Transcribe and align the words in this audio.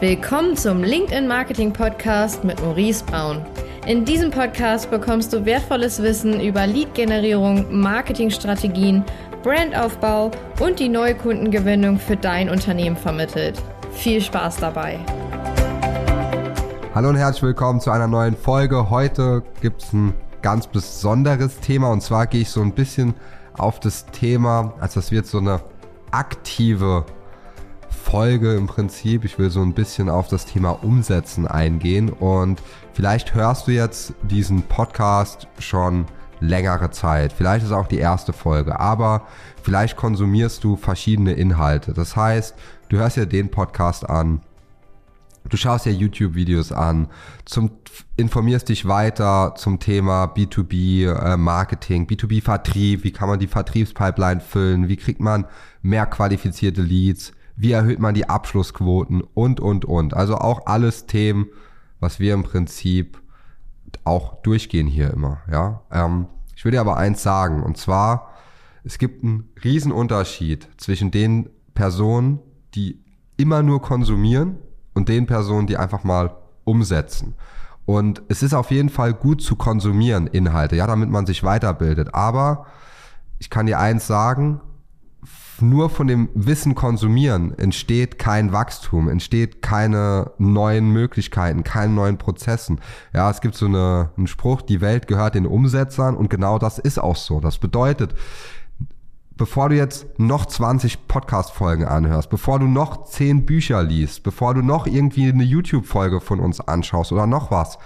Willkommen 0.00 0.56
zum 0.56 0.82
LinkedIn 0.82 1.28
Marketing 1.28 1.72
Podcast 1.72 2.42
mit 2.42 2.60
Maurice 2.60 3.04
Braun. 3.04 3.46
In 3.86 4.04
diesem 4.04 4.32
Podcast 4.32 4.90
bekommst 4.90 5.32
du 5.32 5.44
wertvolles 5.44 6.02
Wissen 6.02 6.40
über 6.40 6.66
Lead-Generierung, 6.66 7.80
Marketingstrategien, 7.80 9.04
Brandaufbau 9.44 10.32
und 10.58 10.80
die 10.80 10.88
neue 10.88 11.14
Kundengewinnung 11.14 12.00
für 12.00 12.16
dein 12.16 12.50
Unternehmen 12.50 12.96
vermittelt. 12.96 13.62
Viel 13.92 14.20
Spaß 14.20 14.56
dabei! 14.56 14.98
Hallo 16.92 17.10
und 17.10 17.16
herzlich 17.16 17.44
willkommen 17.44 17.80
zu 17.80 17.92
einer 17.92 18.08
neuen 18.08 18.36
Folge. 18.36 18.90
Heute 18.90 19.44
gibt 19.60 19.84
es 19.84 19.92
ein 19.92 20.12
ganz 20.42 20.66
besonderes 20.66 21.60
Thema 21.60 21.90
und 21.90 22.02
zwar 22.02 22.26
gehe 22.26 22.40
ich 22.40 22.50
so 22.50 22.62
ein 22.62 22.72
bisschen 22.72 23.14
auf 23.56 23.78
das 23.78 24.06
Thema, 24.06 24.74
als 24.80 24.94
das 24.94 25.12
wird 25.12 25.26
so 25.26 25.38
eine 25.38 25.60
aktive 26.10 27.06
Folge 28.04 28.54
im 28.54 28.66
Prinzip. 28.66 29.24
Ich 29.24 29.38
will 29.38 29.50
so 29.50 29.62
ein 29.62 29.72
bisschen 29.72 30.08
auf 30.08 30.28
das 30.28 30.44
Thema 30.44 30.84
Umsetzen 30.84 31.46
eingehen 31.48 32.10
und 32.10 32.62
vielleicht 32.92 33.34
hörst 33.34 33.66
du 33.66 33.72
jetzt 33.72 34.12
diesen 34.22 34.62
Podcast 34.62 35.48
schon 35.58 36.04
längere 36.38 36.90
Zeit. 36.90 37.32
Vielleicht 37.32 37.64
ist 37.64 37.72
auch 37.72 37.88
die 37.88 37.98
erste 37.98 38.32
Folge, 38.32 38.78
aber 38.78 39.26
vielleicht 39.62 39.96
konsumierst 39.96 40.62
du 40.62 40.76
verschiedene 40.76 41.32
Inhalte. 41.32 41.94
Das 41.94 42.14
heißt, 42.14 42.54
du 42.90 42.98
hörst 42.98 43.16
ja 43.16 43.24
den 43.24 43.50
Podcast 43.50 44.08
an, 44.08 44.42
du 45.48 45.56
schaust 45.56 45.86
ja 45.86 45.92
YouTube-Videos 45.92 46.72
an, 46.72 47.08
zum, 47.46 47.70
informierst 48.16 48.68
dich 48.68 48.86
weiter 48.86 49.54
zum 49.56 49.80
Thema 49.80 50.26
B2B 50.26 51.08
äh, 51.08 51.36
Marketing, 51.38 52.06
B2B 52.06 52.42
Vertrieb, 52.42 53.02
wie 53.02 53.12
kann 53.12 53.30
man 53.30 53.38
die 53.38 53.48
Vertriebspipeline 53.48 54.40
füllen, 54.40 54.88
wie 54.88 54.96
kriegt 54.96 55.20
man 55.20 55.46
mehr 55.82 56.04
qualifizierte 56.06 56.82
Leads, 56.82 57.32
wie 57.56 57.72
erhöht 57.72 57.98
man 57.98 58.14
die 58.14 58.28
Abschlussquoten 58.28 59.22
und, 59.22 59.60
und, 59.60 59.84
und. 59.84 60.14
Also 60.14 60.36
auch 60.36 60.66
alles 60.66 61.06
Themen, 61.06 61.46
was 62.00 62.18
wir 62.18 62.34
im 62.34 62.42
Prinzip 62.42 63.20
auch 64.04 64.42
durchgehen 64.42 64.86
hier 64.86 65.12
immer. 65.12 65.38
Ja, 65.50 65.82
ähm, 65.90 66.26
Ich 66.56 66.64
will 66.64 66.72
dir 66.72 66.80
aber 66.80 66.96
eins 66.96 67.22
sagen, 67.22 67.62
und 67.62 67.76
zwar, 67.76 68.30
es 68.82 68.98
gibt 68.98 69.24
einen 69.24 69.48
Riesenunterschied 69.62 70.68
zwischen 70.76 71.10
den 71.10 71.48
Personen, 71.74 72.40
die 72.74 73.02
immer 73.36 73.62
nur 73.62 73.82
konsumieren 73.82 74.58
und 74.94 75.08
den 75.08 75.26
Personen, 75.26 75.66
die 75.66 75.76
einfach 75.76 76.04
mal 76.04 76.36
umsetzen. 76.64 77.34
Und 77.86 78.22
es 78.28 78.42
ist 78.42 78.54
auf 78.54 78.70
jeden 78.70 78.88
Fall 78.88 79.12
gut 79.12 79.42
zu 79.42 79.56
konsumieren 79.56 80.26
Inhalte, 80.26 80.76
ja, 80.76 80.86
damit 80.86 81.10
man 81.10 81.26
sich 81.26 81.44
weiterbildet. 81.44 82.14
Aber 82.14 82.66
ich 83.38 83.50
kann 83.50 83.66
dir 83.66 83.78
eins 83.78 84.06
sagen, 84.06 84.60
nur 85.60 85.90
von 85.90 86.06
dem 86.06 86.28
Wissen 86.34 86.74
konsumieren 86.74 87.56
entsteht 87.58 88.18
kein 88.18 88.52
Wachstum, 88.52 89.08
entsteht 89.08 89.62
keine 89.62 90.32
neuen 90.38 90.90
Möglichkeiten, 90.90 91.64
keine 91.64 91.92
neuen 91.92 92.18
Prozessen. 92.18 92.80
Ja, 93.12 93.30
es 93.30 93.40
gibt 93.40 93.54
so 93.54 93.66
eine, 93.66 94.10
einen 94.16 94.26
Spruch, 94.26 94.62
die 94.62 94.80
Welt 94.80 95.06
gehört 95.06 95.34
den 95.34 95.46
Umsetzern 95.46 96.16
und 96.16 96.30
genau 96.30 96.58
das 96.58 96.78
ist 96.78 96.98
auch 96.98 97.16
so. 97.16 97.40
Das 97.40 97.58
bedeutet, 97.58 98.14
bevor 99.36 99.68
du 99.68 99.76
jetzt 99.76 100.18
noch 100.18 100.46
20 100.46 101.06
Podcast-Folgen 101.06 101.84
anhörst, 101.84 102.30
bevor 102.30 102.58
du 102.58 102.66
noch 102.66 103.04
10 103.04 103.46
Bücher 103.46 103.82
liest, 103.82 104.22
bevor 104.22 104.54
du 104.54 104.62
noch 104.62 104.86
irgendwie 104.86 105.28
eine 105.28 105.44
YouTube-Folge 105.44 106.20
von 106.20 106.40
uns 106.40 106.60
anschaust 106.60 107.12
oder 107.12 107.26
noch 107.26 107.50
was, 107.50 107.78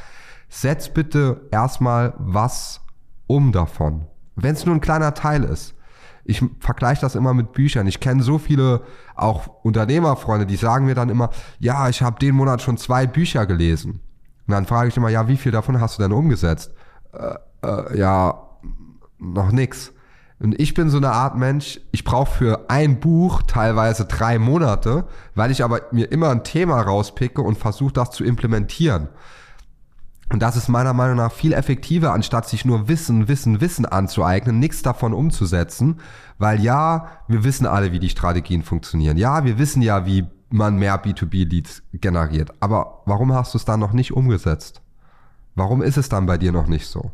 setz 0.48 0.89
bitte 0.89 1.42
erstmal 1.50 2.14
was 2.19 2.81
um 3.27 3.53
davon. 3.53 4.06
Wenn 4.36 4.55
es 4.55 4.64
nur 4.64 4.75
ein 4.75 4.81
kleiner 4.81 5.14
Teil 5.14 5.44
ist 5.44 5.75
ich 6.29 6.45
vergleiche 6.61 7.01
das 7.01 7.15
immer 7.15 7.33
mit 7.33 7.53
Büchern. 7.53 7.87
Ich 7.87 8.01
kenne 8.01 8.23
so 8.23 8.37
viele 8.37 8.83
auch 9.17 9.47
Unternehmerfreunde, 9.65 10.45
die 10.45 10.57
sagen 10.57 10.84
mir 10.84 10.95
dann 10.95 11.09
immer, 11.09 11.31
ja, 11.59 11.89
ich 11.89 12.03
habe 12.03 12.19
den 12.19 12.34
Monat 12.34 12.61
schon 12.61 12.77
zwei 12.77 13.07
Bücher 13.07 13.47
gelesen. 13.47 14.01
Und 14.47 14.53
dann 14.53 14.67
frage 14.67 14.91
ich 14.91 14.97
immer, 14.99 15.09
ja, 15.09 15.27
wie 15.27 15.39
viel 15.39 15.53
davon 15.53 15.81
hast 15.81 15.99
du 15.99 16.03
denn 16.03 16.12
umgesetzt? 16.12 16.75
Äh, 17.15 17.34
äh, 17.67 17.99
ja, 17.99 18.43
noch 19.19 19.53
nix. 19.53 19.94
Und 20.38 20.61
ich 20.61 20.75
bin 20.75 20.91
so 20.91 20.99
eine 20.99 21.12
Art 21.12 21.34
Mensch, 21.34 21.81
ich 21.93 22.05
brauche 22.05 22.31
für 22.31 22.67
ein 22.69 23.00
Buch 23.00 23.41
teilweise 23.43 24.05
drei 24.05 24.38
Monate, 24.38 25.06
weil 25.34 25.50
ich 25.50 25.65
aber 25.65 25.81
mir 25.93 26.12
immer 26.12 26.28
ein 26.28 26.44
Thema 26.44 26.78
rauspicke 26.83 27.41
und 27.41 27.56
versuche 27.56 27.94
das 27.94 28.11
zu 28.11 28.22
implementieren. 28.22 29.09
Und 30.31 30.43
das 30.43 30.56
ist 30.56 30.69
meiner 30.69 30.93
Meinung 30.93 31.16
nach 31.16 31.33
viel 31.33 31.53
effektiver, 31.53 32.12
anstatt 32.12 32.49
sich 32.49 32.65
nur 32.65 32.89
Wissen, 32.89 33.28
Wissen, 33.28 33.61
Wissen 33.61 33.87
anzueignen, 33.87 34.59
nichts 34.59 34.83
davon 34.83 35.15
umzusetzen. 35.15 36.00
Weil 36.39 36.61
ja, 36.61 37.06
wir 37.28 37.44
wissen 37.44 37.66
alle, 37.66 37.93
wie 37.93 37.99
die 37.99 38.11
Strategien 38.11 38.62
funktionieren. 38.62 39.17
Ja, 39.17 39.44
wir 39.44 39.59
wissen 39.59 39.81
ja, 39.81 40.05
wie 40.05 40.27
man 40.50 40.77
mehr 40.77 41.03
B2B-Leads 41.03 41.83
generiert. 41.94 42.53
Aber 42.61 43.03
warum 43.06 43.33
hast 43.33 43.55
du 43.55 43.59
es 43.59 43.65
dann 43.65 43.81
noch 43.81 43.93
nicht 43.93 44.12
umgesetzt? 44.12 44.83
Warum 45.55 45.83
ist 45.83 45.97
es 45.97 46.09
dann 46.09 46.27
bei 46.27 46.38
dir 46.38 46.53
noch 46.53 46.67
nicht 46.67 46.87
so? 46.87 47.11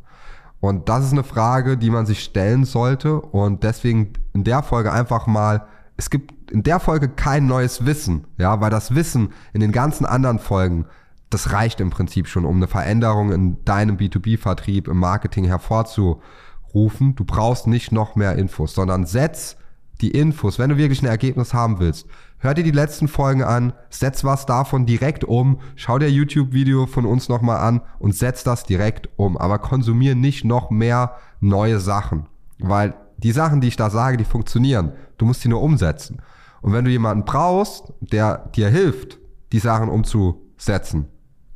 Und 0.60 0.88
das 0.88 1.04
ist 1.04 1.12
eine 1.12 1.24
Frage, 1.24 1.76
die 1.76 1.90
man 1.90 2.06
sich 2.06 2.22
stellen 2.22 2.64
sollte. 2.64 3.20
Und 3.20 3.62
deswegen 3.62 4.14
in 4.32 4.44
der 4.44 4.62
Folge 4.62 4.92
einfach 4.92 5.26
mal, 5.26 5.66
es 5.96 6.10
gibt 6.10 6.50
in 6.50 6.62
der 6.62 6.80
Folge 6.80 7.08
kein 7.08 7.46
neues 7.46 7.86
Wissen, 7.86 8.26
ja, 8.38 8.60
weil 8.60 8.70
das 8.70 8.94
Wissen 8.94 9.32
in 9.52 9.60
den 9.60 9.72
ganzen 9.72 10.04
anderen 10.04 10.38
Folgen 10.38 10.86
das 11.34 11.52
reicht 11.52 11.80
im 11.80 11.90
Prinzip 11.90 12.28
schon, 12.28 12.44
um 12.44 12.56
eine 12.56 12.68
Veränderung 12.68 13.32
in 13.32 13.64
deinem 13.64 13.96
B2B-Vertrieb, 13.96 14.88
im 14.88 14.98
Marketing 14.98 15.44
hervorzurufen. 15.44 17.16
Du 17.16 17.24
brauchst 17.24 17.66
nicht 17.66 17.90
noch 17.90 18.14
mehr 18.14 18.36
Infos, 18.36 18.74
sondern 18.74 19.04
setz 19.04 19.56
die 20.00 20.12
Infos, 20.12 20.58
wenn 20.58 20.70
du 20.70 20.76
wirklich 20.76 21.02
ein 21.02 21.08
Ergebnis 21.08 21.52
haben 21.52 21.80
willst. 21.80 22.06
Hör 22.38 22.54
dir 22.54 22.62
die 22.62 22.70
letzten 22.70 23.08
Folgen 23.08 23.42
an, 23.42 23.72
setz 23.90 24.22
was 24.22 24.46
davon 24.46 24.86
direkt 24.86 25.24
um, 25.24 25.58
schau 25.74 25.98
dir 25.98 26.10
YouTube-Video 26.10 26.86
von 26.86 27.04
uns 27.04 27.28
nochmal 27.28 27.58
an 27.58 27.80
und 27.98 28.14
setz 28.14 28.44
das 28.44 28.64
direkt 28.64 29.08
um. 29.16 29.36
Aber 29.36 29.58
konsumier 29.58 30.14
nicht 30.14 30.44
noch 30.44 30.70
mehr 30.70 31.16
neue 31.40 31.80
Sachen, 31.80 32.26
weil 32.58 32.94
die 33.18 33.32
Sachen, 33.32 33.60
die 33.60 33.68
ich 33.68 33.76
da 33.76 33.90
sage, 33.90 34.18
die 34.18 34.24
funktionieren. 34.24 34.92
Du 35.18 35.26
musst 35.26 35.40
sie 35.40 35.48
nur 35.48 35.62
umsetzen. 35.62 36.22
Und 36.62 36.72
wenn 36.72 36.84
du 36.84 36.90
jemanden 36.92 37.24
brauchst, 37.24 37.92
der 38.00 38.50
dir 38.54 38.68
hilft, 38.68 39.18
die 39.52 39.58
Sachen 39.58 39.88
umzusetzen, 39.88 41.08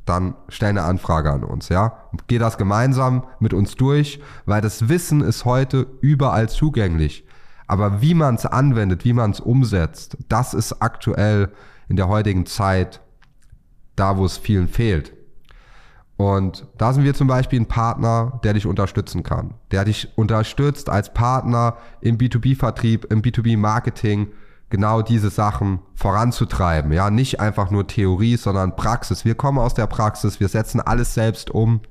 dann 0.09 0.35
stell 0.49 0.69
eine 0.69 0.83
Anfrage 0.83 1.31
an 1.31 1.43
uns, 1.43 1.69
ja. 1.69 2.09
Geh 2.27 2.37
das 2.37 2.57
gemeinsam 2.57 3.25
mit 3.39 3.53
uns 3.53 3.75
durch, 3.75 4.19
weil 4.45 4.61
das 4.61 4.89
Wissen 4.89 5.21
ist 5.21 5.45
heute 5.45 5.87
überall 6.01 6.49
zugänglich. 6.49 7.25
Aber 7.67 8.01
wie 8.01 8.15
man 8.15 8.35
es 8.35 8.45
anwendet, 8.45 9.05
wie 9.05 9.13
man 9.13 9.31
es 9.31 9.39
umsetzt, 9.39 10.17
das 10.27 10.53
ist 10.53 10.81
aktuell 10.81 11.51
in 11.87 11.95
der 11.95 12.07
heutigen 12.07 12.45
Zeit 12.45 13.01
da, 13.95 14.17
wo 14.17 14.25
es 14.25 14.37
vielen 14.37 14.67
fehlt. 14.67 15.13
Und 16.17 16.67
da 16.77 16.91
sind 16.91 17.03
wir 17.03 17.13
zum 17.13 17.27
Beispiel 17.27 17.61
ein 17.61 17.67
Partner, 17.67 18.41
der 18.43 18.53
dich 18.53 18.65
unterstützen 18.65 19.23
kann, 19.23 19.53
der 19.71 19.85
dich 19.85 20.17
unterstützt 20.17 20.89
als 20.89 21.13
Partner 21.13 21.77
im 22.01 22.17
B2B-Vertrieb, 22.17 23.05
im 23.09 23.21
B2B-Marketing, 23.21 24.27
genau 24.69 25.01
diese 25.01 25.29
Sachen 25.29 25.79
voranzutreiben. 25.95 26.91
Ja, 26.91 27.09
nicht 27.09 27.39
einfach 27.39 27.71
nur 27.71 27.87
Theorie, 27.87 28.37
sondern 28.37 28.75
Praxis. 28.75 29.25
Wir 29.25 29.35
kommen 29.35 29.57
aus 29.57 29.73
der 29.73 29.87
Praxis, 29.87 30.39
wir 30.39 30.47
setzen 30.47 30.79
alles 30.79 31.13
selbst 31.13 31.49
um. 31.49 31.81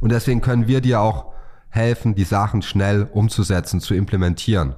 Und 0.00 0.12
deswegen 0.12 0.40
können 0.40 0.68
wir 0.68 0.80
dir 0.80 1.00
auch 1.00 1.32
helfen, 1.68 2.14
die 2.14 2.24
Sachen 2.24 2.62
schnell 2.62 3.08
umzusetzen, 3.12 3.80
zu 3.80 3.94
implementieren. 3.94 4.74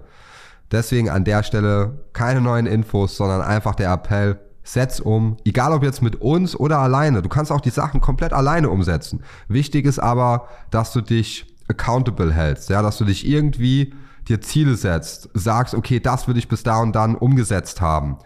Deswegen 0.71 1.11
an 1.11 1.25
der 1.25 1.43
Stelle 1.43 2.07
keine 2.13 2.41
neuen 2.41 2.67
Infos, 2.67 3.17
sondern 3.17 3.43
einfach 3.43 3.75
der 3.75 3.93
Appell, 3.93 4.41
setz 4.65 4.99
um, 4.99 5.37
egal 5.45 5.73
ob 5.73 5.85
jetzt 5.85 6.03
mit 6.03 6.17
uns 6.17 6.57
oder 6.57 6.79
alleine. 6.79 7.23
Du 7.23 7.29
kannst 7.29 7.53
auch 7.53 7.61
die 7.61 7.71
Sachen 7.71 8.01
komplett 8.01 8.33
alleine 8.33 8.69
umsetzen. 8.69 9.23
Wichtig 9.47 9.87
ist 9.87 10.01
aber, 10.01 10.49
dass 10.71 10.93
du 10.93 11.03
dich 11.03 11.47
accountable 11.69 12.33
hältst, 12.33 12.71
ja, 12.71 12.83
dass 12.83 12.99
du 12.99 13.05
dich 13.05 13.27
irgendwie 13.29 13.95
dir 14.29 14.41
Ziele 14.41 14.77
setzt, 14.77 15.31
sagst, 15.35 15.75
okay, 15.75 16.01
das 16.01 16.27
würde 16.27 16.39
ich 16.39 16.49
bis 16.49 16.63
da 16.63 16.81
und 16.81 16.95
dann 16.95 17.15
umgesetzt 17.15 17.81
haben. 17.81 18.19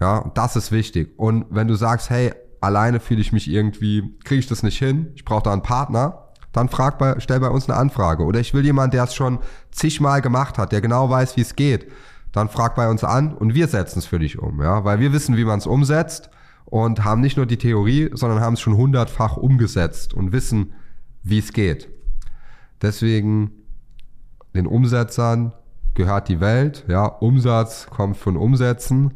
Ja, 0.00 0.30
das 0.34 0.56
ist 0.56 0.70
wichtig. 0.70 1.18
Und 1.18 1.46
wenn 1.50 1.68
du 1.68 1.74
sagst, 1.74 2.10
hey, 2.10 2.32
alleine 2.60 3.00
fühle 3.00 3.20
ich 3.20 3.32
mich 3.32 3.50
irgendwie, 3.50 4.16
kriege 4.24 4.40
ich 4.40 4.46
das 4.46 4.62
nicht 4.62 4.78
hin, 4.78 5.08
ich 5.14 5.24
brauche 5.24 5.42
da 5.42 5.52
einen 5.52 5.62
Partner, 5.62 6.28
dann 6.52 6.68
frag 6.68 6.98
bei, 6.98 7.16
stell 7.18 7.40
bei 7.40 7.48
uns 7.48 7.68
eine 7.68 7.78
Anfrage. 7.78 8.24
Oder 8.24 8.40
ich 8.40 8.54
will 8.54 8.64
jemanden, 8.64 8.92
der 8.92 9.04
es 9.04 9.14
schon 9.14 9.38
zigmal 9.70 10.22
gemacht 10.22 10.58
hat, 10.58 10.72
der 10.72 10.80
genau 10.80 11.10
weiß, 11.10 11.36
wie 11.36 11.42
es 11.42 11.56
geht. 11.56 11.90
Dann 12.32 12.48
frag 12.48 12.74
bei 12.74 12.88
uns 12.88 13.04
an 13.04 13.34
und 13.34 13.54
wir 13.54 13.68
setzen 13.68 14.00
es 14.00 14.06
für 14.06 14.18
dich 14.18 14.38
um, 14.38 14.60
ja, 14.62 14.84
weil 14.84 15.00
wir 15.00 15.12
wissen, 15.12 15.36
wie 15.36 15.44
man 15.44 15.58
es 15.58 15.66
umsetzt 15.66 16.30
und 16.66 17.04
haben 17.04 17.20
nicht 17.20 17.36
nur 17.36 17.46
die 17.46 17.56
Theorie, 17.56 18.10
sondern 18.12 18.40
haben 18.40 18.54
es 18.54 18.60
schon 18.60 18.76
hundertfach 18.76 19.36
umgesetzt 19.36 20.12
und 20.12 20.32
wissen, 20.32 20.74
wie 21.22 21.38
es 21.38 21.52
geht. 21.52 21.88
Deswegen 22.82 23.50
den 24.58 24.66
Umsetzern 24.66 25.52
gehört 25.94 26.28
die 26.28 26.40
Welt. 26.40 26.84
Ja, 26.88 27.06
Umsatz 27.06 27.86
kommt 27.88 28.16
von 28.16 28.36
Umsetzen. 28.36 29.14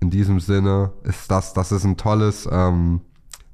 In 0.00 0.08
diesem 0.08 0.40
Sinne 0.40 0.92
ist 1.02 1.30
das, 1.30 1.52
das 1.52 1.70
ist 1.70 1.84
ein 1.84 1.98
tolles, 1.98 2.48
ähm, 2.50 3.02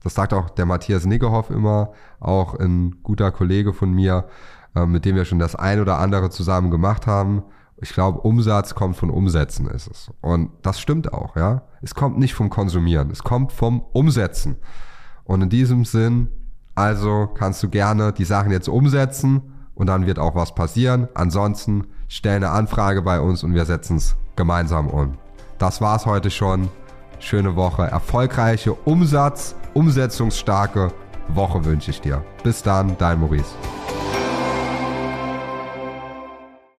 das 0.05 0.15
sagt 0.15 0.33
auch 0.33 0.51
der 0.51 0.67
Matthias 0.67 1.05
Niggehoff 1.05 1.51
immer, 1.51 1.93
auch 2.21 2.55
ein 2.55 3.03
guter 3.03 3.33
Kollege 3.33 3.73
von 3.73 3.93
mir, 3.93 4.29
äh, 4.77 4.87
mit 4.87 5.05
dem 5.05 5.17
wir 5.17 5.25
schon 5.25 5.41
das 5.41 5.57
ein 5.57 5.81
oder 5.81 5.99
andere 5.99 6.31
zusammen 6.31 6.71
gemacht 6.71 7.09
haben. 7.09 7.43
Ich 7.79 7.93
glaube, 7.93 8.21
Umsatz 8.21 8.77
kommt 8.77 8.97
von 8.97 9.11
Umsetzen, 9.11 9.67
ist 9.67 9.89
es. 9.89 10.13
Und 10.21 10.51
das 10.63 10.81
stimmt 10.81 11.13
auch, 11.13 11.35
ja. 11.35 11.63
Es 11.81 11.97
kommt 11.97 12.19
nicht 12.19 12.35
vom 12.35 12.51
Konsumieren, 12.51 13.11
es 13.11 13.25
kommt 13.25 13.51
vom 13.51 13.81
Umsetzen. 13.81 14.59
Und 15.25 15.43
in 15.43 15.49
diesem 15.49 15.85
Sinn, 15.85 16.29
also 16.77 17.29
kannst 17.35 17.65
du 17.65 17.69
gerne 17.69 18.13
die 18.13 18.25
Sachen 18.25 18.53
jetzt 18.53 18.69
umsetzen 18.69 19.52
und 19.75 19.87
dann 19.87 20.07
wird 20.07 20.19
auch 20.19 20.35
was 20.35 20.55
passieren. 20.55 21.09
Ansonsten 21.15 21.87
stell 22.09 22.37
eine 22.37 22.51
Anfrage 22.51 23.03
bei 23.03 23.21
uns 23.21 23.43
und 23.43 23.55
wir 23.55 23.65
setzen 23.65 23.97
es 23.97 24.17
gemeinsam 24.37 24.89
um. 24.89 25.19
Das 25.59 25.81
war's 25.81 26.07
heute 26.07 26.31
schon. 26.31 26.69
Schöne 27.19 27.55
Woche, 27.55 27.83
erfolgreiche 27.83 28.73
Umsatz, 28.73 29.55
umsetzungsstarke 29.75 30.93
Woche 31.29 31.65
wünsche 31.65 31.91
ich 31.91 32.01
dir. 32.01 32.25
Bis 32.43 32.63
dann, 32.63 32.97
dein 32.99 33.21
Maurice. 33.21 33.55